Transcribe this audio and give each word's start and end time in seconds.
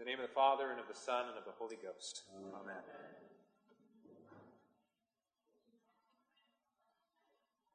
The 0.00 0.06
name 0.06 0.18
of 0.18 0.26
the 0.26 0.32
Father, 0.32 0.70
and 0.70 0.80
of 0.80 0.88
the 0.88 0.94
Son, 0.94 1.26
and 1.28 1.36
of 1.36 1.44
the 1.44 1.50
Holy 1.58 1.76
Ghost. 1.76 2.22
Amen. 2.34 2.74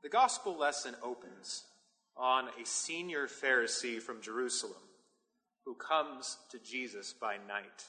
The 0.02 0.10
gospel 0.10 0.58
lesson 0.58 0.96
opens 1.04 1.66
on 2.18 2.46
a 2.60 2.66
senior 2.66 3.28
Pharisee 3.28 4.02
from 4.02 4.24
Jerusalem 4.24 4.82
who 5.66 5.76
comes 5.76 6.38
to 6.50 6.58
Jesus 6.58 7.14
by 7.14 7.36
night. 7.48 7.86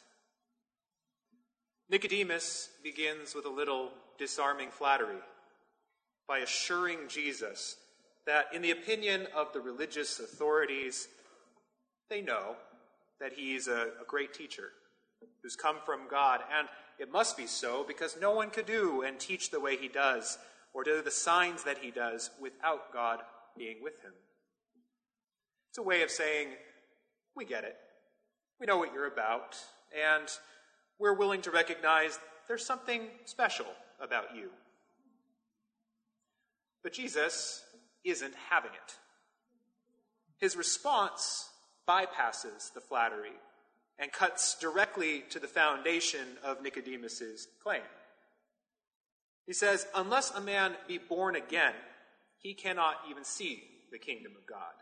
Nicodemus 1.89 2.69
begins 2.85 3.35
with 3.35 3.47
a 3.47 3.51
little 3.51 3.89
disarming 4.19 4.69
flattery 4.69 5.23
by 6.29 6.41
assuring 6.41 7.09
Jesus 7.09 7.77
that, 8.27 8.49
in 8.53 8.61
the 8.61 8.73
opinion 8.73 9.29
of 9.35 9.55
the 9.55 9.61
religious 9.61 10.21
authorities, 10.21 11.09
they 12.11 12.21
know 12.21 12.57
that 13.21 13.33
he's 13.35 13.69
a, 13.69 13.91
a 14.01 14.05
great 14.07 14.35
teacher 14.35 14.71
who's 15.43 15.57
come 15.57 15.77
from 15.85 16.01
God, 16.11 16.41
and 16.57 16.69
it 16.99 17.11
must 17.11 17.37
be 17.37 17.47
so 17.47 17.85
because 17.87 18.17
no 18.21 18.33
one 18.33 18.51
could 18.51 18.67
do 18.67 19.03
and 19.03 19.19
teach 19.19 19.51
the 19.51 19.61
way 19.61 19.77
he 19.77 19.89
does 19.89 20.39
or 20.75 20.85
do 20.85 21.03
the 21.03 21.11
signs 21.11 21.65
that 21.65 21.79
he 21.79 21.91
does 21.91 22.31
without 22.41 22.93
God 22.93 23.21
being 23.57 23.77
with 23.83 23.95
him. 24.03 24.13
It's 25.71 25.79
a 25.79 25.83
way 25.83 26.03
of 26.03 26.11
saying, 26.11 26.49
we 27.35 27.45
get 27.45 27.65
it. 27.65 27.77
We 28.61 28.67
know 28.67 28.79
what 28.79 28.93
you're 28.95 29.07
about, 29.07 29.57
and 29.95 30.29
we're 30.99 31.15
willing 31.15 31.43
to 31.43 31.51
recognize 31.51 32.19
there's 32.49 32.65
something 32.65 33.09
special 33.25 33.67
about 34.01 34.35
you. 34.35 34.49
But 36.83 36.93
Jesus 36.93 37.63
isn't 38.05 38.35
having 38.49 38.71
it. 38.71 38.95
His 40.39 40.57
response 40.57 41.49
bypasses 41.89 42.73
the 42.73 42.81
flattery 42.81 43.33
and 43.99 44.13
cuts 44.13 44.57
directly 44.59 45.25
to 45.31 45.39
the 45.39 45.49
foundation 45.49 46.27
of 46.45 46.63
Nicodemus's 46.63 47.49
claim. 47.63 47.83
He 49.47 49.53
says, 49.53 49.87
Unless 49.95 50.33
a 50.33 50.41
man 50.41 50.75
be 50.87 50.99
born 50.99 51.37
again, 51.37 51.75
he 52.39 52.53
cannot 52.55 52.97
even 53.11 53.25
see 53.25 53.63
the 53.91 53.99
kingdom 53.99 54.33
of 54.37 54.47
God. 54.47 54.75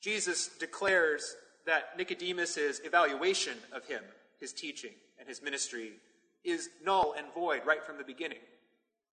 Jesus 0.00 0.48
declares 0.48 1.36
that 1.66 1.98
Nicodemus's 1.98 2.80
evaluation 2.84 3.58
of 3.72 3.84
him, 3.86 4.02
his 4.38 4.52
teaching, 4.52 4.92
and 5.18 5.28
his 5.28 5.42
ministry 5.42 5.92
is 6.44 6.68
null 6.84 7.14
and 7.18 7.26
void 7.34 7.62
right 7.66 7.84
from 7.84 7.98
the 7.98 8.04
beginning 8.04 8.38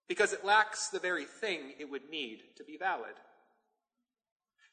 because 0.07 0.33
it 0.33 0.45
lacks 0.45 0.89
the 0.89 0.99
very 0.99 1.25
thing 1.25 1.73
it 1.79 1.89
would 1.89 2.09
need 2.09 2.43
to 2.57 2.63
be 2.63 2.77
valid. 2.77 3.15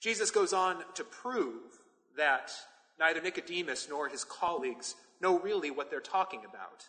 Jesus 0.01 0.31
goes 0.31 0.53
on 0.53 0.79
to 0.95 1.05
prove 1.05 1.81
that 2.17 2.51
neither 2.99 3.21
Nicodemus 3.21 3.87
nor 3.89 4.09
his 4.09 4.25
colleagues 4.25 4.95
know 5.21 5.39
really 5.39 5.71
what 5.71 5.91
they're 5.91 6.01
talking 6.01 6.41
about 6.41 6.89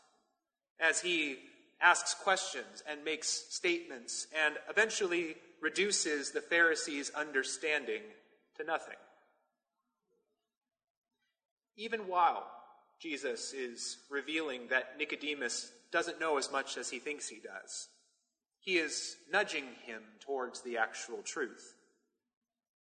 as 0.79 1.01
he 1.01 1.37
asks 1.81 2.13
questions 2.13 2.83
and 2.89 3.03
makes 3.03 3.27
statements 3.49 4.27
and 4.45 4.55
eventually 4.69 5.35
reduces 5.61 6.31
the 6.31 6.41
Pharisees' 6.41 7.11
understanding 7.11 8.01
to 8.57 8.63
nothing. 8.63 8.95
Even 11.75 12.07
while 12.07 12.45
Jesus 12.99 13.53
is 13.53 13.97
revealing 14.09 14.67
that 14.69 14.97
Nicodemus 14.97 15.71
doesn't 15.91 16.19
know 16.19 16.37
as 16.37 16.51
much 16.51 16.77
as 16.77 16.89
he 16.89 16.99
thinks 16.99 17.27
he 17.27 17.39
does, 17.39 17.87
he 18.59 18.77
is 18.77 19.17
nudging 19.31 19.65
him 19.85 20.01
towards 20.19 20.61
the 20.61 20.77
actual 20.77 21.21
truth 21.23 21.75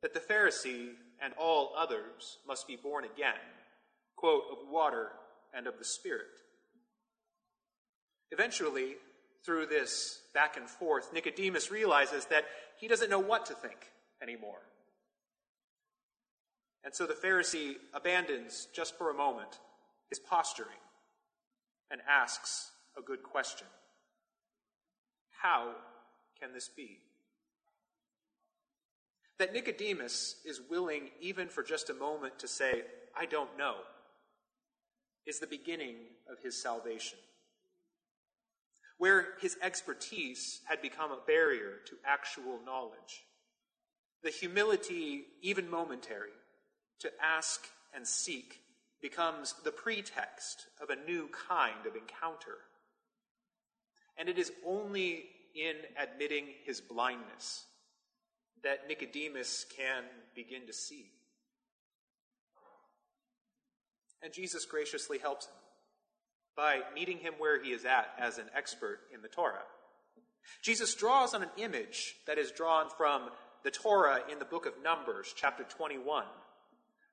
that 0.01 0.13
the 0.13 0.19
Pharisee 0.19 0.91
and 1.21 1.33
all 1.37 1.73
others 1.77 2.37
must 2.47 2.67
be 2.67 2.75
born 2.75 3.05
again, 3.05 3.33
quote, 4.15 4.43
of 4.51 4.69
water 4.69 5.09
and 5.53 5.67
of 5.67 5.77
the 5.77 5.85
Spirit. 5.85 6.27
Eventually, 8.31 8.95
through 9.43 9.65
this 9.65 10.21
back 10.33 10.57
and 10.57 10.69
forth, 10.69 11.13
Nicodemus 11.13 11.71
realizes 11.71 12.25
that 12.25 12.45
he 12.77 12.87
doesn't 12.87 13.09
know 13.09 13.19
what 13.19 13.45
to 13.47 13.53
think 13.53 13.91
anymore. 14.21 14.61
And 16.83 16.93
so 16.93 17.05
the 17.05 17.13
Pharisee 17.13 17.75
abandons, 17.93 18.67
just 18.73 18.97
for 18.97 19.09
a 19.09 19.13
moment, 19.13 19.59
his 20.09 20.19
posturing 20.19 20.69
and 21.91 22.01
asks 22.07 22.71
a 22.97 23.01
good 23.01 23.23
question 23.23 23.67
How 25.41 25.73
can 26.39 26.53
this 26.53 26.69
be? 26.69 26.99
That 29.39 29.53
Nicodemus 29.53 30.35
is 30.45 30.61
willing, 30.69 31.11
even 31.21 31.47
for 31.47 31.63
just 31.63 31.89
a 31.89 31.93
moment, 31.93 32.37
to 32.39 32.47
say, 32.47 32.83
I 33.17 33.25
don't 33.25 33.57
know, 33.57 33.75
is 35.25 35.39
the 35.39 35.47
beginning 35.47 35.95
of 36.29 36.43
his 36.43 36.61
salvation. 36.61 37.17
Where 38.97 39.27
his 39.39 39.57
expertise 39.61 40.59
had 40.67 40.81
become 40.81 41.11
a 41.11 41.25
barrier 41.25 41.77
to 41.87 41.95
actual 42.05 42.59
knowledge, 42.65 43.23
the 44.23 44.29
humility, 44.29 45.23
even 45.41 45.69
momentary, 45.69 46.35
to 46.99 47.09
ask 47.23 47.61
and 47.95 48.05
seek 48.05 48.59
becomes 49.01 49.55
the 49.63 49.71
pretext 49.71 50.65
of 50.81 50.89
a 50.89 51.09
new 51.09 51.29
kind 51.47 51.85
of 51.87 51.95
encounter. 51.95 52.57
And 54.17 54.27
it 54.27 54.37
is 54.37 54.51
only 54.67 55.23
in 55.55 55.75
admitting 55.97 56.47
his 56.65 56.81
blindness 56.81 57.65
that 58.63 58.87
Nicodemus 58.87 59.65
can 59.75 60.03
begin 60.35 60.67
to 60.67 60.73
see. 60.73 61.11
And 64.21 64.33
Jesus 64.33 64.65
graciously 64.65 65.17
helps 65.17 65.45
him 65.45 65.53
by 66.55 66.81
meeting 66.93 67.19
him 67.19 67.33
where 67.37 67.61
he 67.61 67.71
is 67.71 67.85
at 67.85 68.09
as 68.19 68.37
an 68.37 68.49
expert 68.55 68.99
in 69.13 69.21
the 69.21 69.29
Torah. 69.29 69.63
Jesus 70.61 70.93
draws 70.93 71.33
on 71.33 71.43
an 71.43 71.49
image 71.57 72.15
that 72.27 72.37
is 72.37 72.51
drawn 72.51 72.89
from 72.97 73.29
the 73.63 73.71
Torah 73.71 74.21
in 74.31 74.39
the 74.39 74.45
book 74.45 74.65
of 74.65 74.81
Numbers, 74.83 75.33
chapter 75.35 75.63
21, 75.63 76.25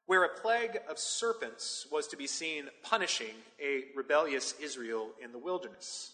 where 0.06 0.24
a 0.24 0.40
plague 0.40 0.78
of 0.88 0.98
serpents 0.98 1.86
was 1.92 2.08
to 2.08 2.16
be 2.16 2.26
seen 2.26 2.64
punishing 2.82 3.34
a 3.60 3.84
rebellious 3.96 4.54
Israel 4.60 5.10
in 5.22 5.32
the 5.32 5.38
wilderness. 5.38 6.12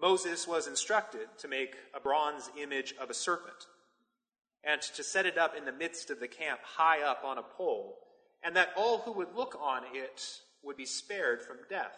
Moses 0.00 0.46
was 0.46 0.66
instructed 0.66 1.28
to 1.38 1.48
make 1.48 1.76
a 1.94 2.00
bronze 2.00 2.50
image 2.60 2.94
of 3.00 3.10
a 3.10 3.14
serpent 3.14 3.66
and 4.64 4.80
to 4.82 5.02
set 5.02 5.26
it 5.26 5.38
up 5.38 5.56
in 5.56 5.64
the 5.64 5.72
midst 5.72 6.10
of 6.10 6.20
the 6.20 6.28
camp 6.28 6.60
high 6.62 7.02
up 7.02 7.22
on 7.24 7.38
a 7.38 7.42
pole, 7.42 7.98
and 8.42 8.56
that 8.56 8.70
all 8.76 8.98
who 8.98 9.12
would 9.12 9.34
look 9.34 9.58
on 9.60 9.82
it 9.92 10.22
would 10.62 10.76
be 10.76 10.86
spared 10.86 11.42
from 11.42 11.56
death. 11.68 11.96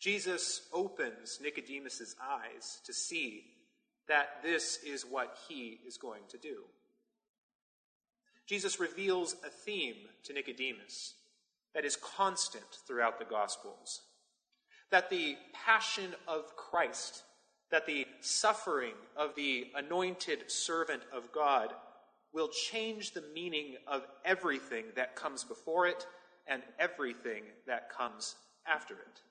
Jesus 0.00 0.62
opens 0.72 1.38
Nicodemus's 1.42 2.14
eyes 2.22 2.78
to 2.86 2.92
see 2.92 3.44
that 4.06 4.42
this 4.42 4.78
is 4.84 5.02
what 5.02 5.36
he 5.48 5.80
is 5.86 5.98
going 5.98 6.22
to 6.30 6.38
do. 6.38 6.64
Jesus 8.46 8.80
reveals 8.80 9.34
a 9.44 9.50
theme 9.50 9.96
to 10.24 10.32
Nicodemus 10.32 11.14
that 11.74 11.84
is 11.84 11.96
constant 11.96 12.64
throughout 12.86 13.18
the 13.18 13.24
Gospels 13.24 14.00
that 14.90 15.10
the 15.10 15.36
passion 15.52 16.14
of 16.26 16.56
Christ 16.56 17.22
that 17.70 17.86
the 17.86 18.06
suffering 18.20 18.94
of 19.16 19.34
the 19.34 19.66
anointed 19.74 20.50
servant 20.50 21.02
of 21.12 21.32
God 21.32 21.72
will 22.32 22.48
change 22.48 23.12
the 23.12 23.24
meaning 23.34 23.76
of 23.86 24.06
everything 24.24 24.84
that 24.96 25.16
comes 25.16 25.44
before 25.44 25.86
it 25.86 26.06
and 26.46 26.62
everything 26.78 27.42
that 27.66 27.90
comes 27.90 28.36
after 28.66 28.94
it. 28.94 29.22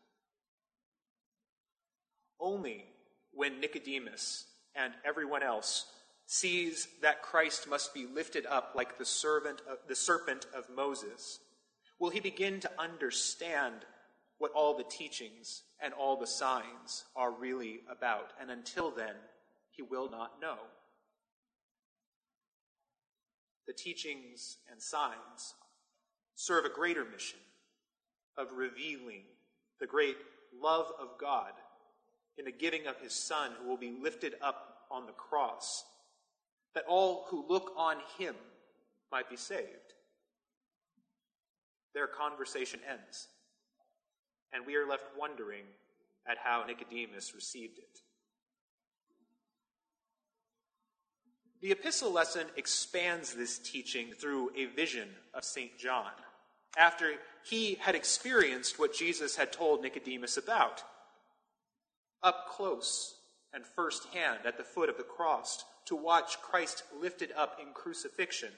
Only 2.40 2.86
when 3.32 3.60
Nicodemus 3.60 4.46
and 4.76 4.94
everyone 5.06 5.44
else 5.44 5.86
sees 6.28 6.88
that 7.02 7.22
Christ 7.22 7.68
must 7.68 7.94
be 7.94 8.06
lifted 8.06 8.46
up 8.46 8.74
like 8.76 8.98
the 8.98 9.06
servant 9.06 9.62
of, 9.70 9.78
the 9.88 9.96
serpent 9.96 10.46
of 10.56 10.70
Moses 10.70 11.40
will 12.00 12.10
he 12.10 12.20
begin 12.20 12.60
to 12.60 12.72
understand 12.78 13.86
what 14.38 14.52
all 14.52 14.78
the 14.78 14.84
teachings 14.84 15.64
and 15.82 15.94
all 15.94 16.18
the 16.18 16.28
signs 16.28 17.06
are 17.16 17.32
really 17.32 17.82
about. 17.90 18.32
And 18.42 18.50
until 18.50 18.92
then, 18.92 19.16
he 19.72 19.82
will 19.82 20.10
not 20.10 20.42
know. 20.42 20.58
The 23.68 23.74
teachings 23.74 24.58
and 24.72 24.82
signs 24.82 25.54
serve 26.36 26.66
a 26.66 26.70
greater 26.70 27.06
mission 27.06 27.40
of 28.38 28.54
revealing 28.54 29.24
the 29.80 29.88
great 29.88 30.18
love 30.60 30.92
of 31.00 31.10
God 31.20 31.52
in 32.38 32.46
the 32.46 32.52
giving 32.52 32.88
of 32.88 33.00
his 33.02 33.14
Son, 33.14 33.52
who 33.60 33.68
will 33.68 33.78
be 33.78 33.96
lifted 34.02 34.36
up 34.42 34.86
on 34.90 35.06
the 35.06 35.12
cross, 35.12 35.84
that 36.74 36.86
all 36.88 37.26
who 37.30 37.46
look 37.48 37.74
on 37.76 37.98
him 38.18 38.36
might 39.12 39.30
be 39.30 39.36
saved. 39.36 39.94
Their 41.94 42.08
conversation 42.08 42.80
ends 42.90 43.28
and 44.54 44.66
we 44.66 44.76
are 44.76 44.88
left 44.88 45.06
wondering 45.18 45.64
at 46.28 46.38
how 46.38 46.64
Nicodemus 46.66 47.34
received 47.34 47.78
it. 47.78 48.02
The 51.62 51.72
epistle 51.72 52.12
lesson 52.12 52.48
expands 52.56 53.34
this 53.34 53.58
teaching 53.58 54.14
through 54.14 54.52
a 54.56 54.66
vision 54.66 55.10
of 55.34 55.44
St. 55.44 55.78
John 55.78 56.12
after 56.78 57.14
he 57.44 57.76
had 57.76 57.96
experienced 57.96 58.78
what 58.78 58.94
Jesus 58.94 59.36
had 59.36 59.52
told 59.52 59.82
Nicodemus 59.82 60.38
about. 60.38 60.84
Up 62.22 62.48
close 62.50 63.16
and 63.54 63.66
firsthand 63.66 64.40
at 64.46 64.58
the 64.58 64.64
foot 64.64 64.90
of 64.90 64.98
the 64.98 65.04
cross 65.04 65.64
to 65.86 65.96
watch 65.96 66.40
Christ 66.42 66.84
lifted 67.02 67.32
up 67.36 67.58
in 67.60 67.74
crucifixion, 67.74 68.52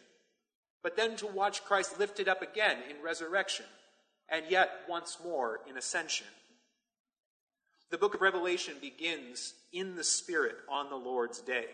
but 0.84 0.98
then 0.98 1.16
to 1.18 1.28
watch 1.28 1.64
Christ 1.64 2.00
lifted 2.00 2.28
up 2.28 2.42
again 2.42 2.80
in 2.90 3.02
resurrection, 3.04 3.66
and 4.32 4.46
yet 4.50 4.82
once 4.88 5.18
more 5.24 5.60
in 5.70 5.78
ascension. 5.78 6.28
The 7.92 7.98
book 7.98 8.14
of 8.14 8.22
Revelation 8.22 8.76
begins 8.80 9.56
in 9.74 9.96
the 9.96 10.04
Spirit 10.04 10.58
on 10.70 10.90
the 10.90 10.96
Lord's 10.96 11.42
day. 11.42 11.66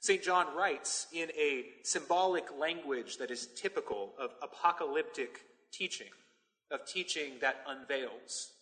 St. 0.00 0.22
John 0.22 0.54
writes 0.54 1.06
in 1.12 1.30
a 1.30 1.64
symbolic 1.82 2.44
language 2.58 3.16
that 3.16 3.30
is 3.30 3.48
typical 3.56 4.12
of 4.18 4.30
apocalyptic 4.42 5.40
teaching, 5.72 6.10
of 6.70 6.86
teaching 6.86 7.38
that 7.40 7.64
unveils. 7.66 8.52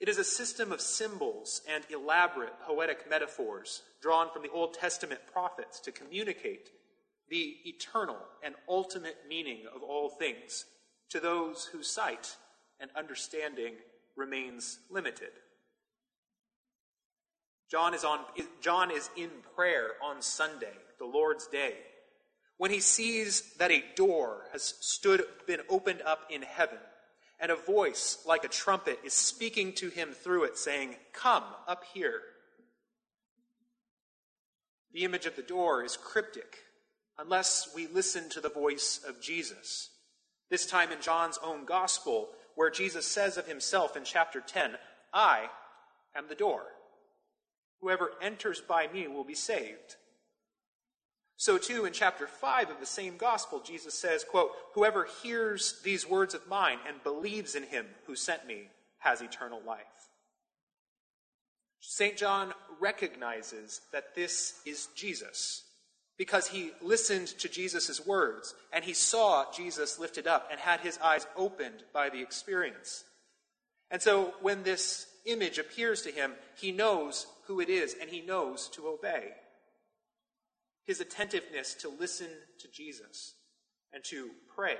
It 0.00 0.08
is 0.08 0.18
a 0.18 0.24
system 0.24 0.72
of 0.72 0.80
symbols 0.80 1.60
and 1.68 1.84
elaborate 1.90 2.60
poetic 2.60 3.08
metaphors 3.10 3.82
drawn 4.00 4.30
from 4.32 4.42
the 4.42 4.50
Old 4.50 4.74
Testament 4.74 5.20
prophets 5.32 5.80
to 5.80 5.92
communicate 5.92 6.70
the 7.28 7.56
eternal 7.64 8.18
and 8.42 8.54
ultimate 8.68 9.16
meaning 9.28 9.64
of 9.74 9.82
all 9.82 10.08
things 10.08 10.64
to 11.10 11.20
those 11.20 11.66
whose 11.66 11.90
sight 11.90 12.36
and 12.80 12.90
understanding 12.96 13.74
remains 14.16 14.78
limited. 14.90 15.30
John 17.70 17.94
is, 17.94 18.04
on, 18.04 18.20
John 18.60 18.90
is 18.90 19.10
in 19.16 19.30
prayer 19.56 19.88
on 20.02 20.22
Sunday, 20.22 20.74
the 20.98 21.06
Lord's 21.06 21.46
day, 21.46 21.74
when 22.56 22.70
he 22.70 22.80
sees 22.80 23.54
that 23.58 23.72
a 23.72 23.82
door 23.96 24.44
has 24.52 24.74
stood, 24.80 25.24
been 25.46 25.60
opened 25.68 26.02
up 26.02 26.20
in 26.30 26.42
heaven, 26.42 26.78
and 27.40 27.50
a 27.50 27.56
voice 27.56 28.18
like 28.26 28.44
a 28.44 28.48
trumpet 28.48 29.00
is 29.04 29.12
speaking 29.12 29.72
to 29.74 29.88
him 29.88 30.12
through 30.12 30.44
it, 30.44 30.56
saying, 30.56 30.94
Come 31.12 31.44
up 31.66 31.84
here. 31.92 32.20
The 34.92 35.04
image 35.04 35.26
of 35.26 35.34
the 35.34 35.42
door 35.42 35.82
is 35.82 35.96
cryptic 35.96 36.58
unless 37.18 37.68
we 37.74 37.88
listen 37.88 38.28
to 38.30 38.40
the 38.40 38.48
voice 38.48 39.00
of 39.06 39.20
Jesus. 39.20 39.90
This 40.50 40.66
time 40.66 40.92
in 40.92 41.00
John's 41.00 41.38
own 41.42 41.64
gospel, 41.64 42.28
where 42.54 42.70
Jesus 42.70 43.06
says 43.06 43.36
of 43.36 43.46
himself 43.46 43.96
in 43.96 44.04
chapter 44.04 44.40
10, 44.40 44.76
I 45.12 45.48
am 46.14 46.28
the 46.28 46.34
door. 46.34 46.62
Whoever 47.80 48.12
enters 48.22 48.60
by 48.60 48.86
me 48.88 49.08
will 49.08 49.24
be 49.24 49.34
saved. 49.34 49.96
So 51.36 51.58
too 51.58 51.84
in 51.84 51.92
chapter 51.92 52.26
5 52.26 52.70
of 52.70 52.80
the 52.80 52.86
same 52.86 53.16
gospel, 53.16 53.60
Jesus 53.60 53.94
says, 53.94 54.24
quote, 54.24 54.52
Whoever 54.74 55.06
hears 55.22 55.80
these 55.82 56.08
words 56.08 56.34
of 56.34 56.46
mine 56.46 56.78
and 56.86 57.02
believes 57.02 57.54
in 57.54 57.64
him 57.64 57.86
who 58.06 58.14
sent 58.14 58.46
me 58.46 58.68
has 58.98 59.20
eternal 59.20 59.60
life. 59.66 59.80
St. 61.80 62.16
John 62.16 62.54
recognizes 62.80 63.82
that 63.92 64.14
this 64.14 64.60
is 64.64 64.88
Jesus 64.94 65.64
because 66.16 66.48
he 66.48 66.70
listened 66.80 67.28
to 67.28 67.48
Jesus' 67.48 68.04
words 68.06 68.54
and 68.72 68.84
he 68.84 68.94
saw 68.94 69.50
Jesus 69.52 69.98
lifted 69.98 70.26
up 70.26 70.48
and 70.50 70.60
had 70.60 70.80
his 70.80 70.98
eyes 70.98 71.26
opened 71.36 71.82
by 71.92 72.08
the 72.08 72.20
experience. 72.20 73.04
And 73.90 74.00
so 74.00 74.34
when 74.40 74.62
this 74.62 75.06
image 75.26 75.58
appears 75.58 76.02
to 76.02 76.10
him, 76.10 76.32
he 76.56 76.72
knows 76.72 77.26
who 77.46 77.60
it 77.60 77.68
is 77.68 77.96
and 78.00 78.08
he 78.08 78.20
knows 78.20 78.68
to 78.70 78.88
obey. 78.88 79.30
His 80.84 81.00
attentiveness 81.00 81.74
to 81.74 81.88
listen 81.88 82.28
to 82.60 82.68
Jesus 82.68 83.34
and 83.92 84.04
to 84.04 84.30
pray 84.54 84.76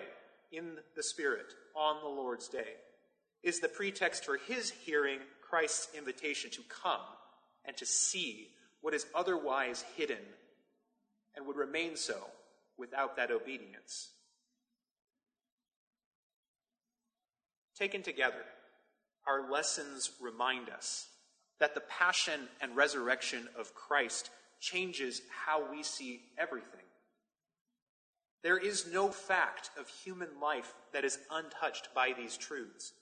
in 0.52 0.76
the 0.94 1.02
Spirit 1.02 1.46
on 1.74 2.00
the 2.02 2.08
Lord's 2.08 2.48
day 2.48 2.74
is 3.42 3.60
the 3.60 3.68
pretext 3.68 4.24
for 4.24 4.36
his 4.36 4.70
hearing 4.70 5.18
Christ's 5.48 5.88
invitation 5.96 6.50
to 6.52 6.62
come 6.68 7.00
and 7.64 7.76
to 7.76 7.86
see 7.86 8.48
what 8.80 8.94
is 8.94 9.06
otherwise 9.14 9.84
hidden 9.96 10.18
and 11.36 11.46
would 11.46 11.56
remain 11.56 11.96
so 11.96 12.16
without 12.78 13.16
that 13.16 13.30
obedience. 13.30 14.10
Taken 17.78 18.02
together, 18.02 18.44
our 19.26 19.50
lessons 19.50 20.12
remind 20.20 20.68
us 20.68 21.08
that 21.58 21.74
the 21.74 21.80
passion 21.80 22.48
and 22.60 22.76
resurrection 22.76 23.48
of 23.58 23.74
Christ 23.74 24.30
changes 24.60 25.22
how 25.46 25.70
we 25.70 25.82
see 25.82 26.22
everything. 26.38 26.80
There 28.42 28.58
is 28.58 28.86
no 28.92 29.08
fact 29.08 29.70
of 29.78 29.88
human 29.88 30.28
life 30.40 30.74
that 30.92 31.04
is 31.04 31.18
untouched 31.30 31.88
by 31.94 32.12
these 32.16 32.36
truths. 32.36 32.92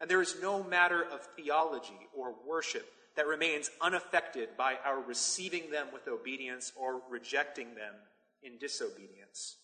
And 0.00 0.10
there 0.10 0.22
is 0.22 0.36
no 0.40 0.64
matter 0.64 1.02
of 1.02 1.20
theology 1.36 2.08
or 2.16 2.34
worship 2.48 2.90
that 3.16 3.26
remains 3.26 3.70
unaffected 3.80 4.50
by 4.56 4.76
our 4.84 5.00
receiving 5.00 5.70
them 5.70 5.88
with 5.92 6.08
obedience 6.08 6.72
or 6.76 7.00
rejecting 7.10 7.74
them 7.74 7.94
in 8.42 8.58
disobedience. 8.58 9.56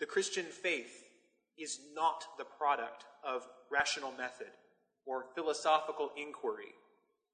The 0.00 0.06
Christian 0.06 0.44
faith 0.44 1.04
is 1.56 1.80
not 1.94 2.24
the 2.38 2.44
product 2.44 3.04
of 3.24 3.46
rational 3.70 4.12
method 4.16 4.48
or 5.06 5.24
philosophical 5.34 6.10
inquiry. 6.16 6.74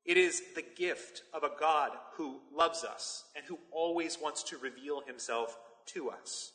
It 0.04 0.16
is 0.16 0.42
the 0.54 0.64
gift 0.76 1.22
of 1.32 1.44
a 1.44 1.50
God 1.58 1.90
who 2.16 2.40
loves 2.54 2.84
us 2.84 3.24
and 3.34 3.44
who 3.44 3.58
always 3.70 4.18
wants 4.20 4.42
to 4.44 4.58
reveal 4.58 5.02
himself 5.06 5.58
to 5.86 6.10
us. 6.10 6.52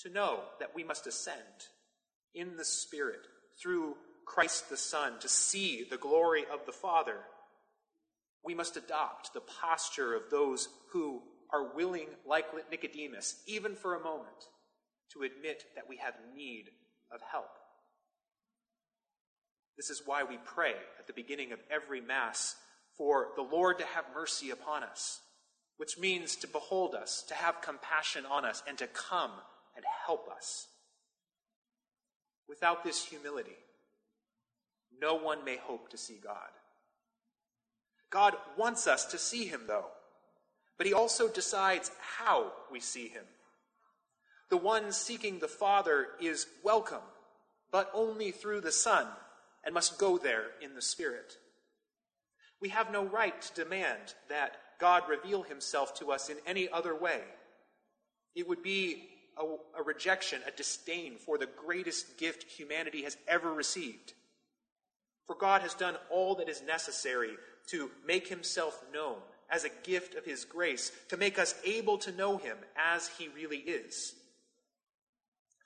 To 0.00 0.08
know 0.10 0.40
that 0.60 0.74
we 0.74 0.84
must 0.84 1.06
ascend 1.06 1.68
in 2.34 2.56
the 2.56 2.64
Spirit 2.64 3.26
through 3.58 3.96
Christ 4.24 4.68
the 4.68 4.76
Son 4.76 5.18
to 5.20 5.28
see 5.28 5.86
the 5.88 5.96
glory 5.96 6.44
of 6.52 6.66
the 6.66 6.72
Father, 6.72 7.18
we 8.44 8.54
must 8.54 8.76
adopt 8.76 9.32
the 9.32 9.40
posture 9.40 10.14
of 10.14 10.30
those 10.30 10.68
who 10.92 11.22
are 11.52 11.74
willing, 11.74 12.08
like 12.26 12.46
Nicodemus, 12.70 13.42
even 13.46 13.74
for 13.74 13.94
a 13.94 14.02
moment, 14.02 14.48
to 15.12 15.22
admit 15.22 15.64
that 15.74 15.88
we 15.88 15.96
have 15.98 16.14
need 16.34 16.64
of 17.12 17.20
help. 17.30 17.50
This 19.76 19.90
is 19.90 20.02
why 20.04 20.24
we 20.24 20.38
pray 20.44 20.74
at 20.98 21.06
the 21.06 21.12
beginning 21.12 21.52
of 21.52 21.60
every 21.70 22.00
Mass 22.00 22.56
for 22.96 23.28
the 23.36 23.42
Lord 23.42 23.78
to 23.78 23.86
have 23.86 24.04
mercy 24.14 24.50
upon 24.50 24.84
us, 24.84 25.20
which 25.78 25.98
means 25.98 26.36
to 26.36 26.46
behold 26.46 26.94
us, 26.94 27.24
to 27.28 27.34
have 27.34 27.60
compassion 27.60 28.24
on 28.26 28.44
us, 28.44 28.62
and 28.68 28.78
to 28.78 28.86
come 28.86 29.32
and 29.74 29.84
help 30.06 30.28
us. 30.28 30.68
Without 32.48 32.84
this 32.84 33.04
humility, 33.04 33.56
no 35.00 35.14
one 35.14 35.44
may 35.44 35.56
hope 35.56 35.90
to 35.90 35.96
see 35.96 36.18
God. 36.22 36.50
God 38.10 38.34
wants 38.56 38.86
us 38.86 39.06
to 39.06 39.18
see 39.18 39.46
him, 39.46 39.62
though, 39.66 39.86
but 40.78 40.86
he 40.86 40.92
also 40.92 41.28
decides 41.28 41.90
how 42.18 42.52
we 42.70 42.80
see 42.80 43.08
him. 43.08 43.24
The 44.50 44.56
one 44.56 44.92
seeking 44.92 45.38
the 45.38 45.48
Father 45.48 46.08
is 46.20 46.46
welcome, 46.62 47.02
but 47.72 47.90
only 47.92 48.30
through 48.30 48.60
the 48.60 48.72
Son 48.72 49.06
and 49.64 49.74
must 49.74 49.98
go 49.98 50.18
there 50.18 50.44
in 50.60 50.74
the 50.74 50.82
Spirit. 50.82 51.38
We 52.60 52.68
have 52.68 52.92
no 52.92 53.04
right 53.04 53.40
to 53.40 53.54
demand 53.54 54.14
that 54.28 54.56
God 54.78 55.04
reveal 55.08 55.42
himself 55.42 55.94
to 55.98 56.12
us 56.12 56.28
in 56.28 56.36
any 56.46 56.68
other 56.68 56.94
way. 56.94 57.20
It 58.34 58.48
would 58.48 58.62
be 58.62 59.08
a, 59.36 59.44
a, 59.78 59.82
rejection, 59.82 60.40
a 60.46 60.50
disdain 60.50 61.16
for 61.16 61.38
the 61.38 61.46
greatest 61.46 62.18
gift 62.18 62.44
humanity 62.44 63.02
has 63.02 63.16
ever 63.26 63.52
received. 63.52 64.12
For 65.26 65.34
God 65.34 65.62
has 65.62 65.74
done 65.74 65.96
all 66.10 66.34
that 66.36 66.48
is 66.48 66.62
necessary 66.62 67.36
to 67.68 67.90
make 68.06 68.28
himself 68.28 68.82
known 68.92 69.16
as 69.50 69.64
a 69.64 69.70
gift 69.82 70.14
of 70.14 70.24
his 70.24 70.44
grace, 70.44 70.90
to 71.08 71.16
make 71.16 71.38
us 71.38 71.54
able 71.64 71.98
to 71.98 72.12
know 72.12 72.36
him 72.36 72.56
as 72.76 73.08
he 73.08 73.28
really 73.28 73.58
is. 73.58 74.14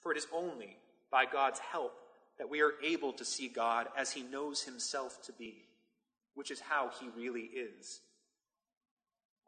For 0.00 0.12
it 0.12 0.18
is 0.18 0.26
only 0.32 0.76
by 1.10 1.26
God's 1.26 1.58
help 1.58 1.92
that 2.38 2.50
we 2.50 2.60
are 2.60 2.74
able 2.84 3.12
to 3.14 3.24
see 3.24 3.48
God 3.48 3.88
as 3.96 4.12
he 4.12 4.22
knows 4.22 4.62
himself 4.62 5.22
to 5.24 5.32
be, 5.32 5.64
which 6.34 6.50
is 6.50 6.60
how 6.60 6.90
he 7.00 7.08
really 7.16 7.42
is. 7.42 8.00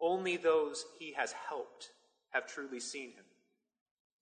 Only 0.01 0.37
those 0.37 0.85
he 0.99 1.13
has 1.13 1.33
helped 1.33 1.91
have 2.31 2.47
truly 2.47 2.81
seen 2.81 3.11
him, 3.11 3.25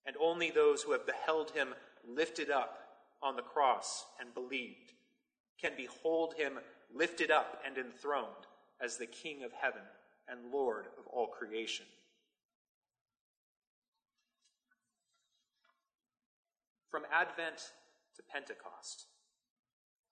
and 0.04 0.16
only 0.20 0.50
those 0.50 0.82
who 0.82 0.92
have 0.92 1.06
beheld 1.06 1.52
him 1.52 1.74
lifted 2.06 2.50
up 2.50 2.78
on 3.22 3.36
the 3.36 3.42
cross 3.42 4.04
and 4.20 4.34
believed 4.34 4.92
can 5.60 5.72
behold 5.76 6.34
him 6.36 6.58
lifted 6.94 7.30
up 7.30 7.60
and 7.66 7.76
enthroned 7.76 8.46
as 8.80 8.96
the 8.96 9.06
King 9.06 9.42
of 9.44 9.52
heaven 9.52 9.82
and 10.28 10.52
Lord 10.52 10.86
of 10.98 11.06
all 11.06 11.26
creation. 11.26 11.86
From 16.90 17.02
Advent 17.12 17.72
to 18.16 18.22
Pentecost. 18.32 19.06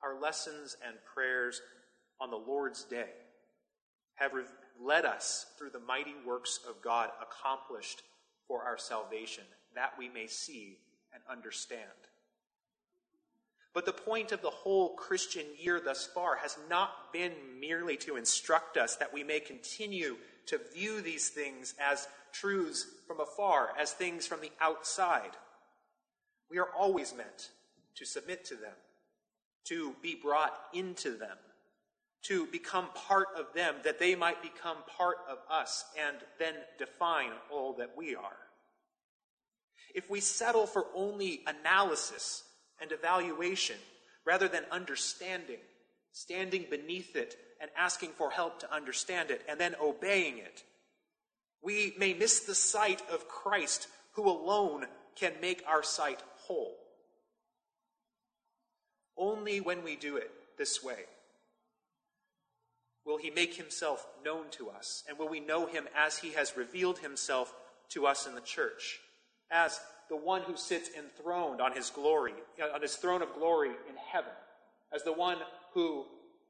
Our 0.03 0.21
lessons 0.21 0.77
and 0.87 0.97
prayers 1.15 1.61
on 2.21 2.31
the 2.31 2.37
Lord's 2.37 2.85
Day 2.85 3.09
have 4.17 4.33
led 4.81 5.05
us 5.05 5.47
through 5.59 5.71
the 5.71 5.81
mighty 5.81 6.15
works 6.27 6.61
of 6.69 6.83
God 6.83 7.11
accomplished 7.21 8.03
for 8.47 8.63
our 8.63 8.79
salvation, 8.79 9.45
that 9.75 9.93
we 9.99 10.09
may 10.09 10.27
see 10.27 10.79
and 11.13 11.23
understand. 11.31 11.81
But 13.77 13.85
the 13.85 13.93
point 13.93 14.33
of 14.33 14.41
the 14.41 14.49
whole 14.49 14.95
Christian 14.95 15.45
year 15.59 15.83
thus 15.85 16.07
far 16.07 16.37
has 16.37 16.57
not 16.71 17.13
been 17.13 17.35
merely 17.61 17.99
to 17.99 18.17
instruct 18.17 18.79
us 18.79 18.97
that 18.97 19.13
we 19.13 19.23
may 19.23 19.39
continue 19.39 20.17
to 20.47 20.59
view 20.75 21.03
these 21.03 21.29
things 21.29 21.75
as 21.79 22.09
truths 22.33 22.87
from 23.07 23.21
afar, 23.21 23.75
as 23.79 23.93
things 23.93 24.27
from 24.27 24.41
the 24.41 24.51
outside. 24.63 25.33
We 26.51 26.59
are 26.59 26.71
always 26.75 27.15
meant 27.15 27.51
to 27.97 28.07
submit 28.07 28.47
to 28.47 28.55
them, 28.55 28.73
to 29.65 29.95
be 30.01 30.15
brought 30.15 30.59
into 30.73 31.11
them, 31.11 31.37
to 32.23 32.47
become 32.47 32.87
part 32.95 33.29
of 33.37 33.53
them, 33.55 33.75
that 33.85 33.99
they 33.99 34.15
might 34.15 34.41
become 34.41 34.79
part 34.97 35.19
of 35.29 35.37
us 35.51 35.85
and 36.03 36.17
then 36.39 36.55
define 36.79 37.33
all 37.53 37.75
that 37.75 37.95
we 37.95 38.17
are. 38.17 38.39
If 39.95 40.09
we 40.09 40.21
settle 40.21 40.67
for 40.67 40.87
only 40.95 41.43
analysis 41.47 42.43
and 42.81 42.93
evaluation 42.93 43.77
rather 44.25 44.49
than 44.49 44.65
understanding, 44.71 45.59
standing 46.13 46.67
beneath 46.71 47.17
it 47.17 47.37
and 47.61 47.71
asking 47.77 48.11
for 48.11 48.31
help 48.31 48.59
to 48.61 48.75
understand 48.75 49.31
it 49.31 49.43
and 49.49 49.59
then 49.59 49.75
obeying 49.81 50.39
it, 50.39 50.63
we 51.63 51.95
may 51.99 52.15
miss 52.15 52.41
the 52.41 52.55
sight 52.55 53.03
of 53.11 53.29
Christ 53.29 53.89
who 54.13 54.29
alone 54.29 54.87
can 55.15 55.33
make 55.41 55.63
our 55.67 55.83
sight 55.83 56.23
whole. 56.37 56.77
Only 59.17 59.61
when 59.61 59.83
we 59.83 59.97
do 59.97 60.17
it 60.17 60.31
this 60.59 60.83
way 60.83 61.05
will 63.05 63.17
he 63.17 63.31
make 63.31 63.55
himself 63.55 64.05
known 64.25 64.47
to 64.51 64.69
us, 64.69 65.05
and 65.09 65.17
will 65.17 65.29
we 65.29 65.39
know 65.39 65.67
him 65.67 65.89
as 65.97 66.19
he 66.19 66.33
has 66.33 66.57
revealed 66.57 66.99
himself 66.99 67.55
to 67.91 68.05
us 68.07 68.27
in 68.27 68.35
the 68.35 68.41
church, 68.41 68.99
as 69.49 69.81
the 70.09 70.17
one 70.17 70.43
who 70.43 70.57
sits 70.57 70.91
enthroned 70.97 71.61
on 71.61 71.73
his 71.73 71.91
glory, 71.91 72.35
uh, 72.63 72.75
on 72.75 72.83
his 72.83 72.97
throne 72.97 73.23
of 73.23 73.35
glory 73.35 73.71
in 73.89 73.97
heaven, 74.11 74.33
as 74.93 75.03
the 75.03 75.13
one 75.13 75.39
who 75.73 76.05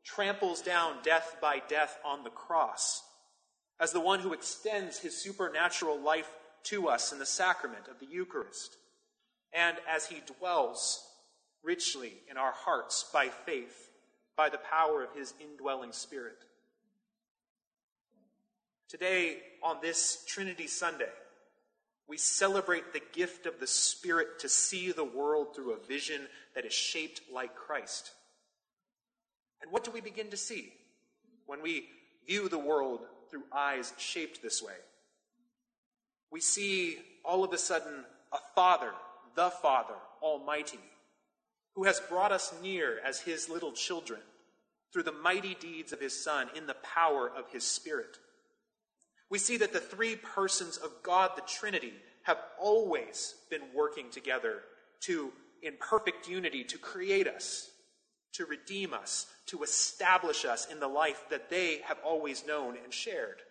tramples 0.04 0.62
down 0.62 0.96
death 1.02 1.36
by 1.40 1.62
death 1.68 1.98
on 2.04 2.22
the 2.22 2.30
cross, 2.30 3.02
as 3.80 3.92
the 3.92 4.00
one 4.00 4.20
who 4.20 4.32
extends 4.32 4.98
his 4.98 5.16
supernatural 5.16 5.98
life 5.98 6.30
to 6.64 6.88
us 6.88 7.12
in 7.12 7.18
the 7.18 7.26
sacrament 7.26 7.88
of 7.88 7.98
the 7.98 8.06
Eucharist, 8.06 8.76
and 9.52 9.76
as 9.88 10.06
he 10.06 10.22
dwells 10.38 11.04
richly 11.62 12.12
in 12.30 12.36
our 12.36 12.52
hearts 12.52 13.08
by 13.12 13.28
faith, 13.28 13.90
by 14.36 14.48
the 14.48 14.58
power 14.58 15.02
of 15.02 15.12
his 15.14 15.34
indwelling 15.40 15.92
Spirit. 15.92 16.38
Today, 18.88 19.38
on 19.62 19.78
this 19.82 20.24
Trinity 20.28 20.68
Sunday, 20.68 21.10
we 22.08 22.16
celebrate 22.16 22.92
the 22.92 23.02
gift 23.12 23.46
of 23.46 23.58
the 23.58 23.66
Spirit 23.66 24.38
to 24.40 24.48
see 24.48 24.92
the 24.92 25.04
world 25.04 25.54
through 25.54 25.72
a 25.72 25.86
vision 25.86 26.22
that 26.54 26.64
is 26.64 26.72
shaped 26.72 27.20
like 27.32 27.54
Christ. 27.56 28.12
And 29.60 29.72
what 29.72 29.84
do 29.84 29.90
we 29.90 30.00
begin 30.00 30.30
to 30.30 30.36
see 30.36 30.72
when 31.46 31.62
we 31.62 31.88
view 32.26 32.48
the 32.48 32.58
world 32.58 33.00
through 33.30 33.42
eyes 33.52 33.92
shaped 33.98 34.42
this 34.42 34.62
way? 34.62 34.74
We 36.30 36.40
see 36.40 36.98
all 37.24 37.42
of 37.42 37.52
a 37.52 37.58
sudden 37.58 38.04
a 38.32 38.38
Father, 38.54 38.92
the 39.34 39.50
Father, 39.50 39.94
Almighty, 40.22 40.80
who 41.74 41.84
has 41.84 42.00
brought 42.00 42.32
us 42.32 42.54
near 42.62 43.00
as 43.04 43.20
His 43.20 43.48
little 43.48 43.72
children 43.72 44.20
through 44.92 45.04
the 45.04 45.12
mighty 45.12 45.54
deeds 45.54 45.92
of 45.92 46.00
His 46.00 46.22
Son 46.22 46.48
in 46.54 46.66
the 46.66 46.74
power 46.74 47.28
of 47.28 47.50
His 47.50 47.64
Spirit 47.64 48.18
we 49.28 49.38
see 49.38 49.56
that 49.56 49.72
the 49.72 49.80
three 49.80 50.16
persons 50.16 50.76
of 50.76 50.90
God, 51.02 51.32
the 51.34 51.42
Trinity, 51.42 51.92
have 52.22 52.38
always 52.60 53.34
been 53.50 53.62
working 53.74 54.10
together 54.10 54.62
to, 55.00 55.32
in 55.62 55.74
perfect 55.80 56.28
unity, 56.28 56.64
to 56.64 56.78
create 56.78 57.26
us, 57.26 57.70
to 58.32 58.44
redeem 58.46 58.92
us, 58.92 59.26
to 59.46 59.62
establish 59.62 60.44
us 60.44 60.66
in 60.70 60.80
the 60.80 60.88
life 60.88 61.24
that 61.30 61.50
they 61.50 61.80
have 61.84 61.98
always 62.04 62.46
known 62.46 62.76
and 62.82 62.92
shared. 62.92 63.42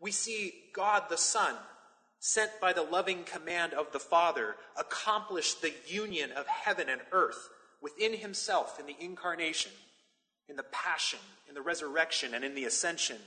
We 0.00 0.10
see 0.10 0.52
God 0.74 1.04
the 1.08 1.18
Son, 1.18 1.54
sent 2.18 2.50
by 2.60 2.72
the 2.72 2.82
loving 2.82 3.24
command 3.24 3.72
of 3.72 3.92
the 3.92 4.00
Father, 4.00 4.56
accomplish 4.78 5.54
the 5.54 5.72
union 5.86 6.32
of 6.32 6.46
heaven 6.46 6.88
and 6.88 7.00
earth 7.12 7.48
within 7.80 8.14
himself 8.14 8.78
in 8.78 8.86
the 8.86 8.96
incarnation, 8.98 9.72
in 10.48 10.56
the 10.56 10.62
passion, 10.64 11.18
in 11.48 11.54
the 11.54 11.62
resurrection, 11.62 12.34
and 12.34 12.44
in 12.44 12.54
the 12.54 12.64
ascension 12.64 13.18